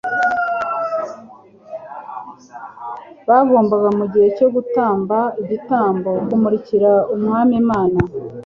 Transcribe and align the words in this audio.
bagombaga 3.29 3.89
mu 3.97 4.05
gihe 4.13 4.27
cyo 4.37 4.47
gutamba 4.55 5.17
igitambo, 5.41 6.09
kumumurikira 6.27 6.91
Umwami 7.13 7.53
Imana'. 7.63 8.01